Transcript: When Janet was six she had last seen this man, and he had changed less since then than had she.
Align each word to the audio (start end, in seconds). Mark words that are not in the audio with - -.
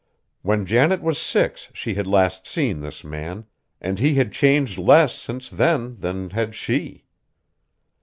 When 0.41 0.65
Janet 0.65 1.03
was 1.03 1.19
six 1.19 1.69
she 1.75 1.93
had 1.93 2.07
last 2.07 2.47
seen 2.47 2.79
this 2.79 3.03
man, 3.03 3.45
and 3.79 3.99
he 3.99 4.15
had 4.15 4.31
changed 4.31 4.79
less 4.79 5.13
since 5.13 5.47
then 5.47 5.97
than 5.99 6.31
had 6.31 6.55
she. 6.55 7.05